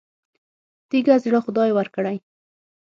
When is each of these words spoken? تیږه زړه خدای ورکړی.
تیږه 0.89 1.15
زړه 1.23 1.39
خدای 1.45 1.69
ورکړی. 1.73 2.17